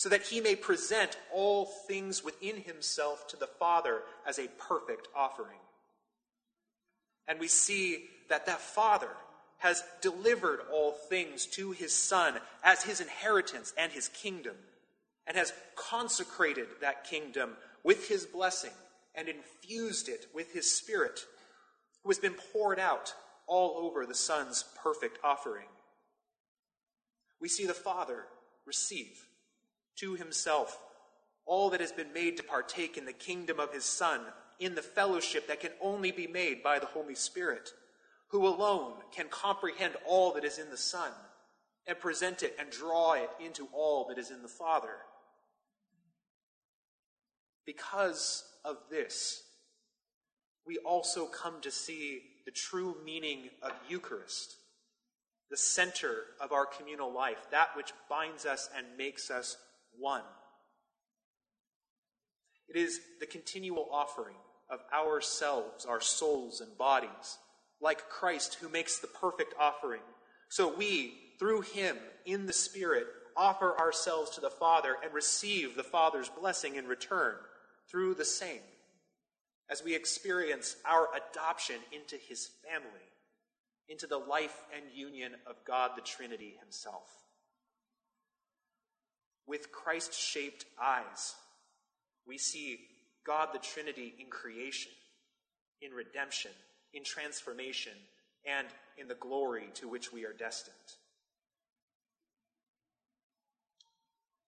so 0.00 0.08
that 0.08 0.22
he 0.22 0.40
may 0.40 0.56
present 0.56 1.18
all 1.30 1.66
things 1.66 2.24
within 2.24 2.56
himself 2.56 3.28
to 3.28 3.36
the 3.36 3.46
Father 3.46 4.00
as 4.26 4.38
a 4.38 4.48
perfect 4.58 5.08
offering. 5.14 5.58
And 7.28 7.38
we 7.38 7.48
see 7.48 8.06
that 8.30 8.46
that 8.46 8.62
Father 8.62 9.10
has 9.58 9.84
delivered 10.00 10.60
all 10.72 10.92
things 10.92 11.44
to 11.48 11.72
his 11.72 11.94
Son 11.94 12.32
as 12.64 12.82
his 12.82 13.02
inheritance 13.02 13.74
and 13.76 13.92
his 13.92 14.08
kingdom, 14.08 14.56
and 15.26 15.36
has 15.36 15.52
consecrated 15.76 16.68
that 16.80 17.04
kingdom 17.04 17.58
with 17.84 18.08
his 18.08 18.24
blessing 18.24 18.72
and 19.14 19.28
infused 19.28 20.08
it 20.08 20.28
with 20.34 20.50
his 20.54 20.74
Spirit, 20.74 21.20
who 22.02 22.08
has 22.08 22.18
been 22.18 22.36
poured 22.54 22.78
out 22.78 23.12
all 23.46 23.76
over 23.76 24.06
the 24.06 24.14
Son's 24.14 24.64
perfect 24.82 25.18
offering. 25.22 25.68
We 27.38 27.50
see 27.50 27.66
the 27.66 27.74
Father 27.74 28.24
receive 28.64 29.26
to 29.96 30.14
himself 30.14 30.78
all 31.46 31.70
that 31.70 31.80
has 31.80 31.90
been 31.90 32.12
made 32.12 32.36
to 32.36 32.42
partake 32.44 32.96
in 32.96 33.04
the 33.04 33.12
kingdom 33.12 33.58
of 33.58 33.72
his 33.72 33.84
Son, 33.84 34.20
in 34.60 34.74
the 34.74 34.82
fellowship 34.82 35.48
that 35.48 35.60
can 35.60 35.72
only 35.80 36.12
be 36.12 36.26
made 36.26 36.62
by 36.62 36.78
the 36.78 36.86
Holy 36.86 37.14
Spirit, 37.14 37.72
who 38.28 38.46
alone 38.46 38.92
can 39.12 39.26
comprehend 39.28 39.94
all 40.06 40.32
that 40.32 40.44
is 40.44 40.58
in 40.58 40.70
the 40.70 40.76
Son 40.76 41.10
and 41.88 41.98
present 41.98 42.44
it 42.44 42.54
and 42.60 42.70
draw 42.70 43.14
it 43.14 43.30
into 43.44 43.66
all 43.72 44.06
that 44.06 44.18
is 44.18 44.30
in 44.30 44.42
the 44.42 44.48
Father. 44.48 44.98
Because 47.66 48.44
of 48.64 48.76
this, 48.90 49.42
we 50.64 50.78
also 50.78 51.26
come 51.26 51.60
to 51.62 51.70
see 51.70 52.22
the 52.44 52.52
true 52.52 52.94
meaning 53.04 53.50
of 53.60 53.72
Eucharist, 53.88 54.54
the 55.50 55.56
center 55.56 56.26
of 56.40 56.52
our 56.52 56.66
communal 56.66 57.12
life, 57.12 57.48
that 57.50 57.70
which 57.74 57.92
binds 58.08 58.46
us 58.46 58.68
and 58.76 58.86
makes 58.96 59.32
us 59.32 59.56
one. 60.00 60.22
It 62.68 62.76
is 62.76 63.00
the 63.20 63.26
continual 63.26 63.88
offering 63.92 64.36
of 64.70 64.80
ourselves, 64.94 65.84
our 65.84 66.00
souls 66.00 66.60
and 66.60 66.76
bodies, 66.78 67.38
like 67.80 68.08
Christ 68.08 68.54
who 68.60 68.68
makes 68.68 68.98
the 68.98 69.08
perfect 69.08 69.54
offering. 69.58 70.02
So 70.48 70.74
we, 70.74 71.14
through 71.38 71.62
him, 71.62 71.96
in 72.24 72.46
the 72.46 72.52
Spirit, 72.52 73.06
offer 73.36 73.76
ourselves 73.78 74.30
to 74.32 74.40
the 74.40 74.50
Father 74.50 74.96
and 75.02 75.12
receive 75.12 75.76
the 75.76 75.82
Father's 75.82 76.28
blessing 76.28 76.76
in 76.76 76.86
return 76.86 77.34
through 77.90 78.14
the 78.14 78.24
same, 78.24 78.60
as 79.68 79.82
we 79.82 79.94
experience 79.94 80.76
our 80.84 81.08
adoption 81.14 81.76
into 81.92 82.16
his 82.16 82.50
family, 82.68 82.88
into 83.88 84.06
the 84.06 84.18
life 84.18 84.62
and 84.76 84.84
union 84.94 85.32
of 85.46 85.56
God 85.66 85.92
the 85.96 86.02
Trinity 86.02 86.54
himself 86.60 87.20
with 89.50 89.72
Christ 89.72 90.14
shaped 90.14 90.64
eyes, 90.80 91.34
we 92.24 92.38
see 92.38 92.78
God 93.26 93.48
the 93.52 93.58
Trinity 93.58 94.14
in 94.20 94.26
creation, 94.30 94.92
in 95.82 95.90
redemption, 95.90 96.52
in 96.94 97.02
transformation, 97.02 97.92
and 98.46 98.68
in 98.96 99.08
the 99.08 99.16
glory 99.16 99.64
to 99.74 99.88
which 99.88 100.12
we 100.12 100.24
are 100.24 100.32
destined. 100.32 100.76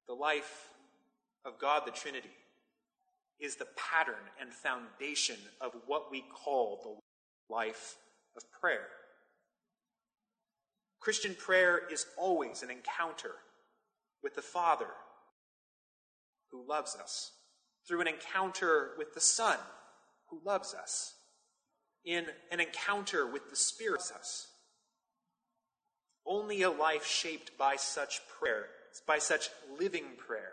The 0.06 0.14
life 0.14 0.68
of 1.44 1.58
God 1.58 1.82
the 1.84 1.90
Trinity 1.90 2.30
is 3.40 3.56
the 3.56 3.66
pattern 3.76 4.14
and 4.40 4.52
foundation 4.52 5.36
of 5.60 5.72
what 5.86 6.12
we 6.12 6.20
call 6.32 6.80
the 6.84 7.54
life 7.54 7.96
of 8.36 8.42
prayer. 8.60 8.86
Christian 11.00 11.34
prayer 11.34 11.80
is 11.90 12.06
always 12.16 12.62
an 12.62 12.70
encounter 12.70 13.32
with 14.22 14.34
the 14.34 14.42
Father 14.42 14.86
who 16.50 16.66
loves 16.68 16.96
us, 16.96 17.32
through 17.86 18.00
an 18.00 18.08
encounter 18.08 18.90
with 18.98 19.14
the 19.14 19.20
Son 19.20 19.58
who 20.28 20.40
loves 20.44 20.74
us, 20.74 21.14
in 22.04 22.26
an 22.50 22.60
encounter 22.60 23.26
with 23.26 23.48
the 23.50 23.56
Spirit 23.56 24.00
us. 24.00 24.48
Only 26.26 26.62
a 26.62 26.70
life 26.70 27.06
shaped 27.06 27.56
by 27.58 27.76
such 27.76 28.20
prayer, 28.38 28.66
by 29.06 29.18
such 29.18 29.50
living 29.78 30.04
prayer, 30.16 30.52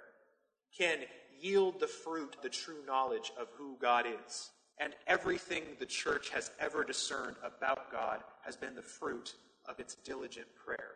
can 0.77 0.99
yield 1.39 1.79
the 1.79 1.87
fruit, 1.87 2.37
the 2.41 2.49
true 2.49 2.83
knowledge 2.85 3.31
of 3.39 3.47
who 3.57 3.77
God 3.81 4.05
is. 4.05 4.49
And 4.81 4.93
everything 5.07 5.63
the 5.77 5.85
church 5.85 6.29
has 6.29 6.51
ever 6.59 6.83
discerned 6.83 7.35
about 7.43 7.91
God 7.91 8.21
has 8.45 8.55
been 8.55 8.75
the 8.75 8.81
fruit 8.81 9.35
of 9.67 9.79
its 9.79 9.95
diligent 9.95 10.47
prayer. 10.55 10.91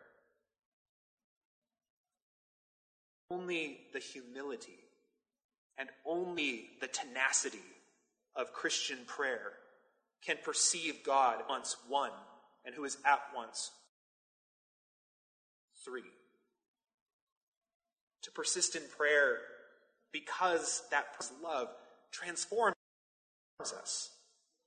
Only 3.30 3.78
the 3.92 3.98
humility 3.98 4.78
and 5.78 5.88
only 6.06 6.70
the 6.80 6.86
tenacity 6.86 7.58
of 8.36 8.52
Christian 8.52 8.98
prayer 9.06 9.52
can 10.24 10.36
perceive 10.42 11.02
God 11.04 11.42
once 11.48 11.76
one 11.88 12.10
and 12.64 12.74
who 12.74 12.84
is 12.84 12.96
at 13.04 13.20
once 13.34 13.70
three. 15.84 16.02
To 18.22 18.30
persist 18.30 18.74
in 18.74 18.82
prayer 18.96 19.38
because 20.12 20.82
that 20.90 21.06
love 21.42 21.68
transforms 22.10 22.74
us 23.60 24.10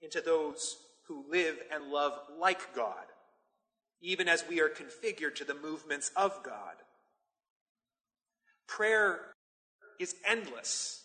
into 0.01 0.21
those 0.21 0.77
who 1.07 1.25
live 1.29 1.57
and 1.73 1.85
love 1.85 2.13
like 2.39 2.75
God, 2.75 3.05
even 4.01 4.27
as 4.27 4.43
we 4.47 4.61
are 4.61 4.69
configured 4.69 5.35
to 5.35 5.45
the 5.45 5.55
movements 5.55 6.11
of 6.15 6.43
God. 6.43 6.75
Prayer 8.67 9.19
is 9.99 10.15
endless 10.25 11.03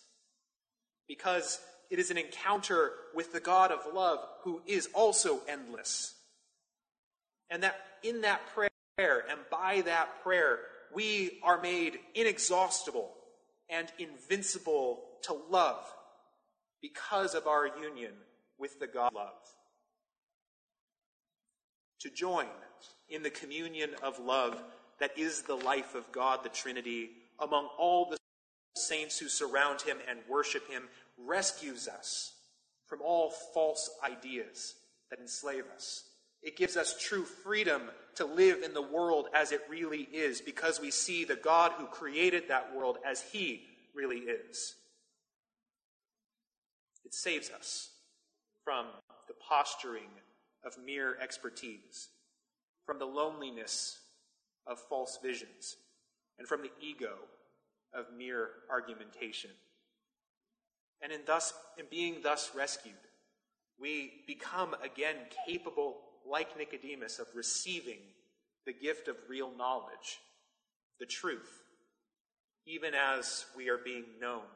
because 1.07 1.59
it 1.89 1.99
is 1.99 2.11
an 2.11 2.17
encounter 2.17 2.91
with 3.13 3.33
the 3.33 3.39
God 3.39 3.71
of 3.71 3.93
love 3.93 4.19
who 4.43 4.61
is 4.65 4.89
also 4.93 5.41
endless. 5.47 6.15
And 7.49 7.63
that 7.63 7.75
in 8.03 8.21
that 8.21 8.41
prayer 8.53 9.23
and 9.29 9.39
by 9.51 9.81
that 9.81 10.23
prayer, 10.23 10.59
we 10.93 11.39
are 11.43 11.61
made 11.61 11.99
inexhaustible 12.15 13.11
and 13.69 13.87
invincible 13.97 15.03
to 15.23 15.35
love 15.49 15.85
because 16.81 17.33
of 17.33 17.47
our 17.47 17.67
union 17.79 18.11
with 18.59 18.79
the 18.79 18.87
God 18.87 19.07
of 19.07 19.15
love. 19.15 19.33
To 22.01 22.09
join 22.09 22.47
in 23.09 23.23
the 23.23 23.29
communion 23.29 23.91
of 24.03 24.19
love 24.19 24.61
that 24.99 25.17
is 25.17 25.43
the 25.43 25.55
life 25.55 25.95
of 25.95 26.11
God, 26.11 26.43
the 26.43 26.49
Trinity, 26.49 27.09
among 27.43 27.67
all 27.77 28.09
the 28.09 28.17
saints 28.75 29.19
who 29.19 29.27
surround 29.27 29.81
him 29.81 29.97
and 30.09 30.19
worship 30.29 30.69
him, 30.69 30.83
rescues 31.17 31.87
us 31.87 32.33
from 32.87 33.01
all 33.01 33.29
false 33.53 33.89
ideas 34.03 34.75
that 35.09 35.19
enslave 35.19 35.65
us. 35.75 36.05
It 36.41 36.57
gives 36.57 36.75
us 36.75 36.95
true 36.99 37.23
freedom 37.23 37.83
to 38.15 38.25
live 38.25 38.63
in 38.63 38.73
the 38.73 38.81
world 38.81 39.27
as 39.33 39.51
it 39.51 39.61
really 39.69 40.07
is 40.11 40.41
because 40.41 40.81
we 40.81 40.91
see 40.91 41.23
the 41.23 41.35
God 41.35 41.71
who 41.77 41.85
created 41.85 42.43
that 42.47 42.75
world 42.75 42.97
as 43.05 43.21
he 43.21 43.63
really 43.95 44.17
is. 44.17 44.75
It 47.05 47.13
saves 47.13 47.49
us 47.49 47.89
from 48.63 48.87
the 49.27 49.33
posturing 49.47 50.09
of 50.65 50.77
mere 50.83 51.17
expertise, 51.21 52.09
from 52.85 52.99
the 52.99 53.05
loneliness 53.05 53.99
of 54.67 54.79
false 54.79 55.19
visions, 55.21 55.77
and 56.37 56.47
from 56.47 56.61
the 56.61 56.71
ego 56.81 57.13
of 57.93 58.05
mere 58.17 58.49
argumentation. 58.69 59.51
And 61.01 61.11
in 61.11 61.21
thus 61.25 61.53
in 61.77 61.85
being 61.89 62.17
thus 62.23 62.51
rescued, 62.55 62.93
we 63.79 64.23
become 64.27 64.75
again 64.83 65.15
capable, 65.47 65.97
like 66.29 66.57
Nicodemus, 66.57 67.19
of 67.19 67.27
receiving 67.35 67.99
the 68.65 68.73
gift 68.73 69.07
of 69.07 69.17
real 69.27 69.51
knowledge, 69.57 70.19
the 70.99 71.05
truth, 71.05 71.63
even 72.65 72.93
as 72.93 73.45
we 73.57 73.69
are 73.69 73.79
being 73.83 74.05
known 74.21 74.47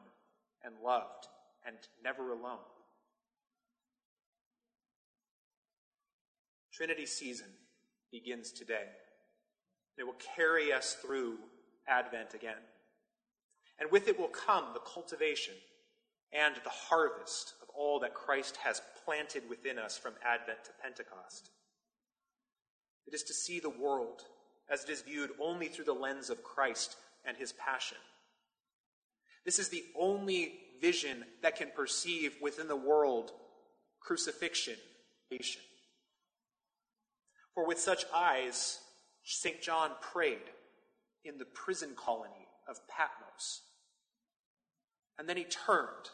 and 0.64 0.74
loved 0.82 1.28
and 1.66 1.76
never 2.02 2.32
alone. 2.32 2.58
Trinity 6.72 7.06
season 7.06 7.48
begins 8.10 8.52
today. 8.52 8.86
It 9.98 10.04
will 10.04 10.16
carry 10.36 10.72
us 10.72 10.96
through 11.04 11.38
Advent 11.88 12.34
again. 12.34 12.62
And 13.78 13.90
with 13.90 14.08
it 14.08 14.18
will 14.18 14.28
come 14.28 14.66
the 14.72 14.80
cultivation 14.80 15.54
and 16.32 16.56
the 16.56 16.70
harvest 16.70 17.54
of 17.62 17.68
all 17.74 18.00
that 18.00 18.14
Christ 18.14 18.56
has 18.58 18.82
planted 19.04 19.48
within 19.48 19.78
us 19.78 19.96
from 19.96 20.14
Advent 20.24 20.64
to 20.64 20.70
Pentecost. 20.82 21.50
It 23.06 23.14
is 23.14 23.22
to 23.24 23.34
see 23.34 23.60
the 23.60 23.70
world 23.70 24.22
as 24.70 24.84
it 24.84 24.90
is 24.90 25.02
viewed 25.02 25.30
only 25.40 25.68
through 25.68 25.86
the 25.86 25.94
lens 25.94 26.28
of 26.28 26.44
Christ 26.44 26.96
and 27.24 27.36
his 27.36 27.52
passion. 27.52 27.96
This 29.44 29.58
is 29.58 29.70
the 29.70 29.84
only 29.98 30.60
vision 30.80 31.24
that 31.42 31.56
can 31.56 31.70
perceive 31.74 32.34
within 32.42 32.68
the 32.68 32.76
world 32.76 33.32
crucifixion. 34.00 34.76
For 37.54 37.66
with 37.66 37.78
such 37.80 38.04
eyes, 38.14 38.78
St. 39.24 39.62
John 39.62 39.92
prayed 40.00 40.38
in 41.24 41.38
the 41.38 41.44
prison 41.44 41.94
colony 41.96 42.48
of 42.68 42.86
Patmos. 42.88 43.62
And 45.18 45.28
then 45.28 45.36
he 45.36 45.44
turned, 45.44 46.10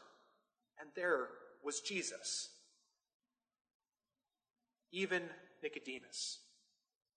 and 0.80 0.88
there 0.96 1.28
was 1.62 1.80
Jesus. 1.80 2.50
Even 4.92 5.22
Nicodemus, 5.62 6.40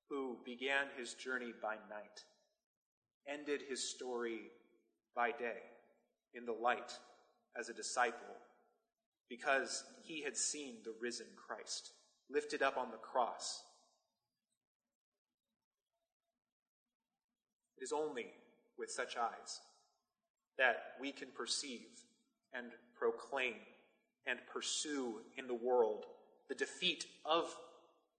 who 0.10 0.38
began 0.46 0.88
his 0.98 1.14
journey 1.14 1.54
by 1.62 1.76
night, 1.90 2.24
ended 3.28 3.62
his 3.68 3.90
story 3.90 4.52
by 5.16 5.32
day 5.32 5.62
in 6.34 6.46
the 6.46 6.54
light 6.54 6.94
as 7.58 7.70
a 7.70 7.74
disciple 7.74 8.36
because 9.30 9.84
he 10.04 10.24
had 10.24 10.38
seen 10.38 10.76
the 10.84 10.94
risen 11.02 11.28
Christ 11.36 11.92
lifted 12.30 12.62
up 12.62 12.78
on 12.78 12.92
the 12.92 12.98
cross. 12.98 13.64
It 17.78 17.84
is 17.84 17.92
only 17.92 18.28
with 18.78 18.92
such 18.92 19.18
eyes 19.18 19.62
that 20.58 20.94
we 21.00 21.12
can 21.12 21.30
perceive 21.36 21.88
and 22.54 22.68
proclaim 22.98 23.56
and 24.26 24.40
pursue 24.52 25.22
in 25.38 25.48
the 25.48 25.54
world 25.54 26.06
the 26.50 26.56
defeat 26.56 27.06
of 27.26 27.56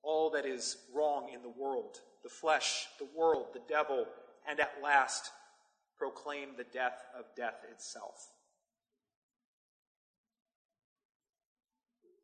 all 0.02 0.30
that 0.30 0.46
is 0.46 0.76
wrong 0.94 1.30
in 1.34 1.42
the 1.42 1.48
world 1.48 1.98
the 2.22 2.28
flesh, 2.28 2.88
the 2.98 3.08
world, 3.16 3.46
the 3.52 3.62
devil, 3.68 4.06
and 4.48 4.60
at 4.60 4.72
last 4.82 5.30
proclaim 5.96 6.50
the 6.56 6.64
death 6.64 7.04
of 7.18 7.24
death 7.36 7.64
itself. 7.72 8.28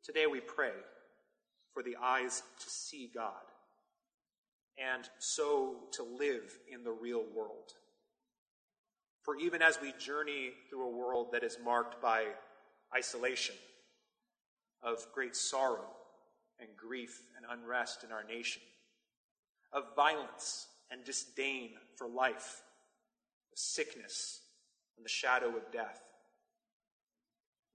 Today 0.03 0.27
we 0.27 0.39
pray 0.39 0.73
for 1.73 1.81
the 1.81 1.97
eyes 2.01 2.43
to 2.59 2.69
see 2.69 3.09
God 3.13 3.41
and 4.77 5.07
so 5.19 5.75
to 5.93 6.03
live 6.03 6.57
in 6.71 6.83
the 6.83 6.91
real 6.91 7.23
world. 7.33 7.73
For 9.23 9.35
even 9.37 9.61
as 9.61 9.79
we 9.81 9.93
journey 9.97 10.51
through 10.69 10.85
a 10.85 10.97
world 10.97 11.29
that 11.31 11.43
is 11.43 11.57
marked 11.63 12.01
by 12.01 12.25
isolation, 12.95 13.55
of 14.83 15.05
great 15.13 15.35
sorrow 15.35 15.87
and 16.59 16.69
grief 16.77 17.23
and 17.35 17.45
unrest 17.49 18.03
in 18.03 18.11
our 18.11 18.23
nation, 18.23 18.61
of 19.73 19.95
violence 19.95 20.67
and 20.91 21.03
disdain 21.03 21.71
for 21.97 22.07
life, 22.07 22.61
of 23.51 23.57
sickness 23.57 24.41
and 24.95 25.03
the 25.03 25.09
shadow 25.09 25.49
of 25.49 25.71
death, 25.71 26.01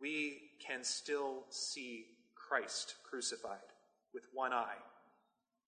we 0.00 0.38
can 0.64 0.84
still 0.84 1.44
see 1.50 2.06
Christ 2.34 2.94
crucified 3.08 3.58
with 4.14 4.26
one 4.32 4.52
eye 4.52 4.78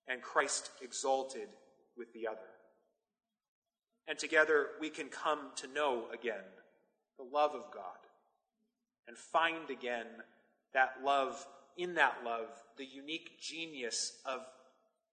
and 0.09 0.23
Christ 0.23 0.71
exalted 0.81 1.49
with 1.97 2.13
the 2.13 2.27
other. 2.27 2.39
And 4.09 4.19
together 4.19 4.69
we 4.81 4.91
can 4.91 5.09
come 5.09 5.51
to 5.57 5.67
know 5.69 6.05
again 6.13 6.45
the 7.19 7.25
love 7.25 7.55
of 7.55 7.71
God 7.73 7.99
and 9.07 9.17
find 9.17 9.71
again 9.71 10.07
that 10.75 10.97
love, 11.05 11.47
in 11.77 11.95
that 11.95 12.19
love, 12.25 12.49
the 12.77 12.85
unique 12.85 13.41
genius 13.41 14.19
of 14.25 14.41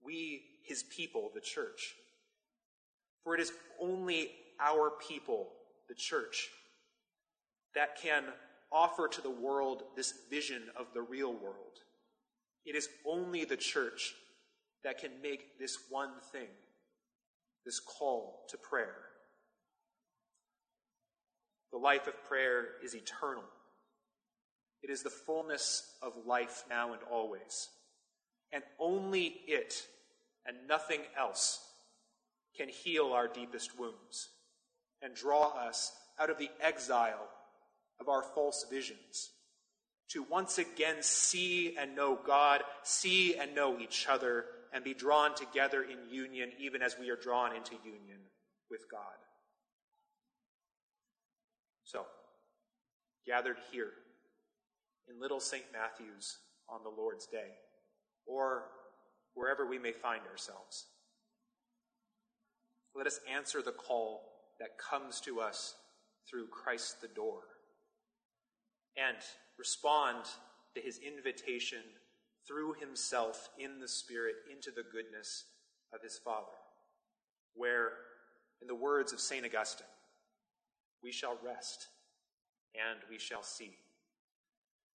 we, 0.04 0.42
his 0.64 0.84
people, 0.84 1.32
the 1.34 1.42
church. 1.42 1.96
For 3.24 3.36
it 3.36 3.42
is 3.42 3.52
only 3.82 4.32
our 4.60 4.92
people, 5.08 5.50
the 5.88 5.96
church, 5.96 6.50
that 7.76 8.02
can 8.02 8.24
offer 8.72 9.08
to 9.08 9.22
the 9.22 9.30
world 9.30 9.84
this 9.96 10.14
vision 10.30 10.64
of 10.78 10.88
the 10.94 11.02
real 11.02 11.34
world. 11.34 11.80
It 12.66 12.76
is 12.76 12.90
only 13.06 13.46
the 13.46 13.58
church 13.58 14.14
that 14.84 15.00
can 15.00 15.12
make 15.22 15.60
this 15.60 15.78
one 15.90 16.12
thing 16.32 16.48
this 17.66 17.80
call 17.80 18.46
to 18.50 18.58
prayer. 18.58 18.96
The 21.72 21.78
life 21.78 22.08
of 22.08 22.24
prayer 22.24 22.66
is 22.84 22.96
eternal. 22.96 23.44
It 24.82 24.90
is 24.90 25.04
the 25.04 25.10
fullness 25.10 25.84
of 26.02 26.26
life 26.26 26.64
now 26.70 26.94
and 26.94 27.02
always. 27.12 27.70
And 28.52 28.64
only 28.80 29.42
it 29.46 29.84
and 30.46 30.58
nothing 30.68 31.02
else 31.18 31.60
can 32.58 32.70
heal 32.70 33.12
our 33.14 33.28
deepest 33.28 33.78
wounds 33.78 34.30
and 35.02 35.14
draw 35.14 35.50
us 35.50 35.92
out 36.20 36.30
of 36.30 36.38
the 36.38 36.50
exile 36.62 37.28
of 38.00 38.10
our 38.10 38.24
false 38.24 38.66
visions 38.70 39.30
to 40.10 40.24
once 40.24 40.58
again 40.58 40.98
see 41.02 41.78
and 41.78 41.96
know 41.96 42.18
God, 42.26 42.64
see 42.84 43.36
and 43.36 43.54
know 43.54 43.78
each 43.80 44.08
other, 44.10 44.46
and 44.74 44.84
be 44.84 44.94
drawn 44.94 45.36
together 45.36 45.84
in 45.84 46.10
union, 46.10 46.52
even 46.60 46.82
as 46.82 46.96
we 47.00 47.10
are 47.10 47.16
drawn 47.16 47.56
into 47.56 47.74
union 47.84 48.20
with 48.70 48.82
God. 48.92 49.02
So, 51.84 52.06
gathered 53.26 53.58
here 53.72 53.92
in 55.10 55.20
Little 55.20 55.40
St. 55.40 55.64
Matthew's 55.74 56.38
on 56.70 56.84
the 56.84 56.90
Lord's 56.90 57.26
Day, 57.26 57.56
or 58.26 58.66
wherever 59.34 59.66
we 59.66 59.80
may 59.80 59.92
find 59.92 60.22
ourselves. 60.30 60.86
Let 62.96 63.08
us 63.08 63.20
answer 63.32 63.62
the 63.62 63.72
call 63.72 64.22
that 64.60 64.78
comes 64.78 65.20
to 65.22 65.40
us 65.42 65.76
through 66.30 66.48
Christ 66.48 67.02
the 67.02 67.08
door 67.08 67.42
and 68.98 69.18
respond 69.58 70.26
to 70.76 70.82
his 70.82 71.00
invitation 71.00 71.80
through 72.50 72.74
himself 72.80 73.50
in 73.60 73.80
the 73.80 73.88
Spirit 73.88 74.34
into 74.52 74.72
the 74.72 74.84
goodness 74.92 75.46
of 75.94 76.02
his 76.02 76.18
Father, 76.18 76.58
where, 77.54 77.92
in 78.60 78.68
the 78.68 78.74
words 78.74 79.14
of 79.14 79.20
St. 79.20 79.46
Augustine, 79.46 79.86
we 81.04 81.12
shall 81.12 81.38
rest 81.46 81.88
and 82.74 83.00
we 83.08 83.20
shall 83.20 83.44
see. 83.44 83.76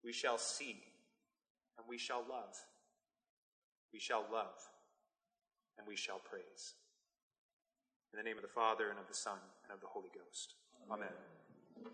We 0.05 0.13
shall 0.13 0.39
see 0.39 0.81
and 1.77 1.87
we 1.89 1.99
shall 1.99 2.25
love. 2.31 2.57
We 3.93 3.99
shall 3.99 4.25
love 4.33 4.55
and 5.77 5.87
we 5.89 5.97
shall 5.97 6.21
praise. 6.21 6.75
In 8.13 8.19
the 8.19 8.23
name 8.23 8.37
of 8.37 8.43
the 8.43 8.49
Father 8.49 8.91
and 8.91 8.99
of 8.99 9.09
the 9.09 9.15
Son 9.15 9.39
and 9.65 9.75
of 9.75 9.81
the 9.81 9.89
Holy 9.89 10.11
Ghost. 10.15 10.55
Amen. 10.89 11.09
Amen. 11.09 11.91